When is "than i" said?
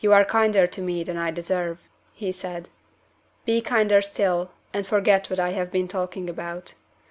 1.04-1.30